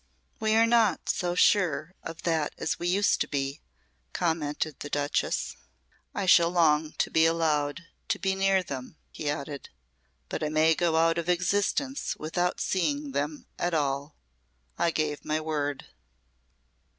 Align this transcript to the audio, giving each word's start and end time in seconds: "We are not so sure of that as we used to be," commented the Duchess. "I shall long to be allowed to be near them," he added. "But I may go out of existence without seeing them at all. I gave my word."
"We 0.39 0.55
are 0.55 0.65
not 0.65 1.09
so 1.09 1.35
sure 1.35 1.93
of 2.01 2.23
that 2.23 2.55
as 2.57 2.79
we 2.79 2.87
used 2.87 3.21
to 3.21 3.27
be," 3.27 3.61
commented 4.13 4.79
the 4.79 4.89
Duchess. 4.89 5.57
"I 6.15 6.25
shall 6.25 6.49
long 6.49 6.93
to 6.93 7.11
be 7.11 7.27
allowed 7.27 7.83
to 8.07 8.17
be 8.17 8.33
near 8.33 8.63
them," 8.63 8.97
he 9.11 9.29
added. 9.29 9.69
"But 10.27 10.41
I 10.43 10.49
may 10.49 10.73
go 10.73 10.95
out 10.95 11.19
of 11.19 11.29
existence 11.29 12.15
without 12.17 12.59
seeing 12.59 13.11
them 13.11 13.45
at 13.59 13.75
all. 13.75 14.15
I 14.75 14.89
gave 14.89 15.23
my 15.23 15.39
word." 15.39 15.85